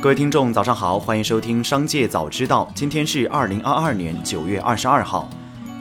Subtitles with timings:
[0.00, 2.64] 各位听众，早上好，欢迎收听《商界早知道》。
[2.72, 5.28] 今天是二零二二年九月二十二号。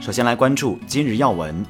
[0.01, 1.63] 首先来关注今日要闻。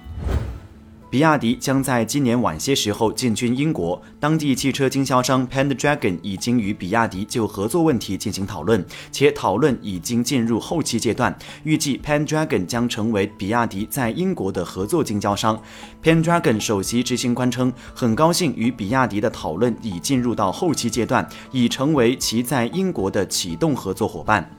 [1.10, 11.34] 比亚迪将在今年晚些时候进军英国，当地汽车经销商 Pendragon 已经与比亚迪就合作问题进行讨论，且讨论已经进入后期阶段。
[11.64, 15.58] 预计 Pendragon 将成为比亚迪在英国的合作经销商。
[16.04, 24.57] Pendragon 首席执行官称，很高兴与比亚迪的讨论已进入到后期阶段，已成为其在英国的启动合作伙伴。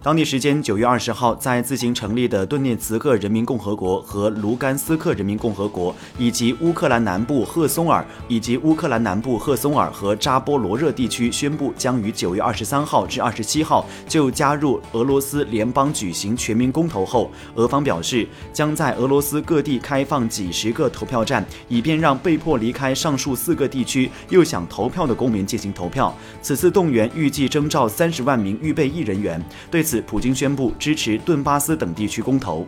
[0.00, 26.16] 当地时间九月二十号，在自行成立的顿涅茨克人民共和国和卢甘斯克人民共和国，以及乌克兰南部赫松尔以及乌克兰南部赫松尔和扎波罗热地区宣布，将于九月二十三号至二十七号就加入俄罗斯联邦举行全民公投后，俄方表示将在俄罗斯各地开放几十个投票站，以便让被迫离开上述四个地区又想投票的公民进行投票。
[26.40, 29.44] 此次动员预计征召三十万名预备役人员。
[29.72, 32.66] 对此，普京宣布支持顿巴斯等地区公投。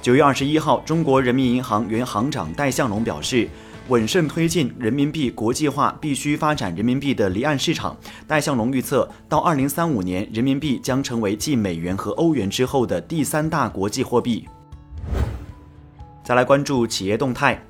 [0.00, 3.46] 九月二十一号，中国人民银行原行长戴相龙表示，
[3.88, 7.94] 稳慎推进人民币国际化必须发展人民币的离岸市场。
[8.26, 14.48] 戴相龙预测，到二零三五年，人民币将成为继美元和欧元之后的第三大国际货币。
[16.24, 17.62] 再来关注企业动态。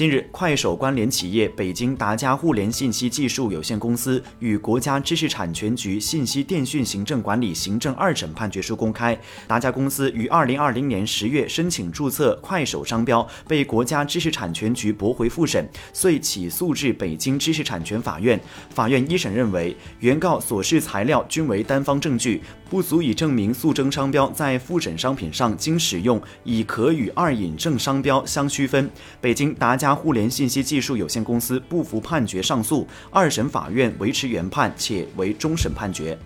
[0.00, 9.14] 近日，快手关联企业北京达家互联信息技术有限公司与国家知识产权局信息电讯行政管理行政二审判决书公开，
[9.46, 18.40] 达家公司于二零二零年十月申请注册快手商标，被国家知识产权局驳回复审，遂起诉至北京知识产权法院。
[18.70, 28.90] 法院一审认为，原告所示材料均为单方证据，不足以证明诉争商标在复审商品上经使用，已可与二引证商标相区分。
[29.20, 36.18] 北京达互联信息技术有限公司不服判决上诉，二审法院维持原判，且为终审判决。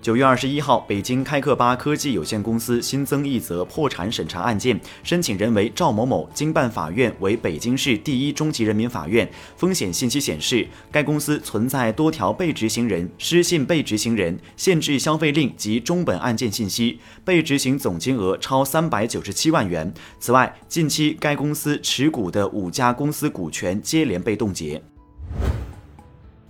[0.00, 9.28] 九月二十一号，北京开克巴科技有限公司新增一则破产审查案件，申请人为赵某某，经办法院为北京市第一中级人民法院。
[9.56, 19.92] 风险信息显示，该公司存在多条被执行人、失信被执行人、限制消费令及中本案件信息，被执行总金额超三百九十七万元。
[20.20, 24.80] 此外，近期该公司持股的五家公司股权接连被冻结。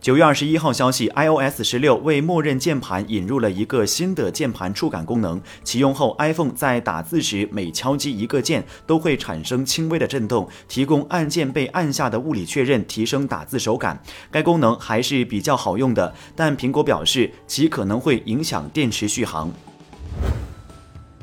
[0.01, 5.41] 九月二十一号消息，iOS 十六为默认键盘引入了一个新的键盘触感功能。
[5.65, 14.01] 启用后，iPhone 在打字时每敲击一个键都会产生轻微的震动，提供按键被按下的物理确认，提升打字手感。
[14.31, 19.53] 该功能还是比较好用的，但苹果表示其可能会影响电池续航。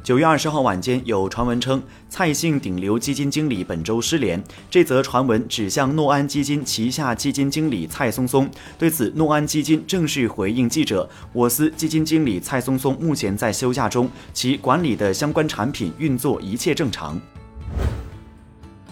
[0.05, 4.39] 九月二十号晚间，有传闻称蔡姓顶流基金经理本周失联。
[4.69, 8.47] 这则传闻指向诺安基金旗下基金经理蔡松松。
[8.77, 17.19] 对此，诺安基金正式回应记者：“我司基金经理蔡松松目前在休假中，其管理的相关产品运作一切正常。”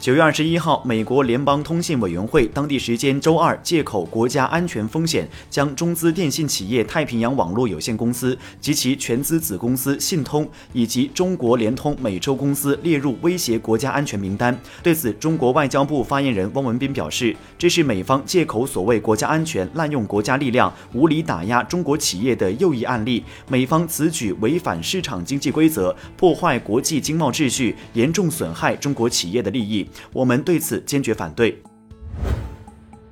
[0.04, 14.54] 九月二十一号，美国联邦通信委员会当地时间周二借口国家安全风险，将中资电信企业太平洋网络有限公司及其全资子公司信通以及中国联通美洲公司列入威胁国家安全名单。
[14.84, 23.24] 对此，中国外交部发言人汪文斌表示，这是美方借口所谓国家安全、滥用国家力量、无理打压中国企业的又一案例。
[23.48, 29.88] 美方此举违反市场经济规则，破坏国际经贸秩序，严重损害中国企业的利益。
[30.14, 31.62] 我们对此坚决反对。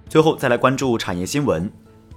[0.09, 1.71] 最后再来关注产业新闻。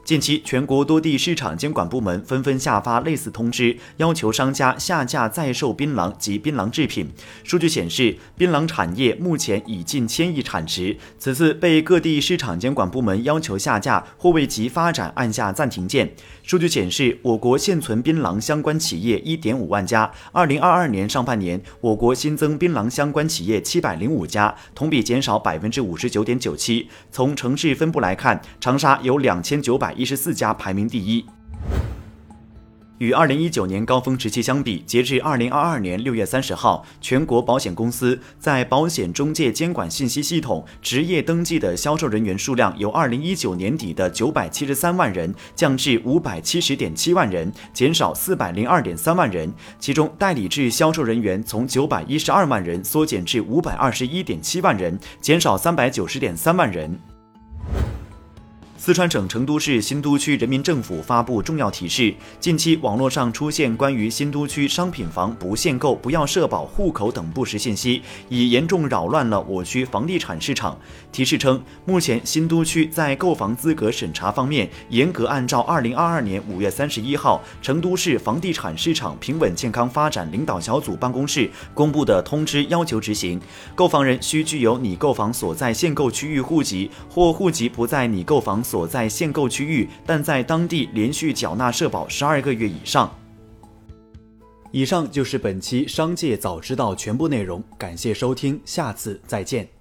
[0.05, 7.09] 近期，全国多地市场监管部门纷纷下发类似通知，要求商家下架在售槟榔及槟榔制品。
[7.43, 10.95] 数据显示，槟榔产业目前已近千亿产值。
[11.19, 16.13] 此次被各地市场监管部门要求下架或为其发展按下暂停键。
[16.43, 20.13] 数据显示，我国现存槟榔相关企业一点五万家。
[20.33, 26.91] 二零二二年上半年，我国新增槟榔相关企业七百零五家，同比减少百分之五十九点九七。
[27.11, 31.25] 从城市分布来看，长沙有两千九百一十四家，排名第一。
[32.99, 49.53] 与二零一九年高峰时期相比，截至二零二二年六月三十号，全国保险公司在保险中介监管信息系统职业登记的销售人员数量由二零一九年底的九百七十三万人降至五百七十点七万人，减少四百零二点三万人。
[49.81, 56.97] 其中，代理制销售人员从九百一十二万人缩减至五百二十一点七万人，减少三百九十点三万人。
[58.85, 70.79] 四川省成都市新都区人民政府发布重要提示：近期网络上出现关于新都区商品房不限购、不要社保、户口等不实信息，已严重扰乱了我区房地产市场。
[71.11, 83.41] 提示称，目前新都区在购房资格审查方面，严格按照二零二二年五月三十一号成都市房地产市场平稳健康发展领导小组办公室公布的通知要求执行。
[83.75, 93.09] 购房人需具有拟购房所在限购区域户籍，或户籍不在拟购房所在限购区域，但在当地连续缴纳社保十二个月以上。
[94.73, 99.74] 以上就是本期商界早知道全部内容，感谢收听，下次再见。